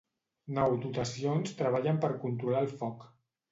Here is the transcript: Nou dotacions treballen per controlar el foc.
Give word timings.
Nou 0.57 0.73
dotacions 0.85 1.53
treballen 1.61 2.01
per 2.07 2.11
controlar 2.27 2.65
el 2.67 2.75
foc. 2.83 3.09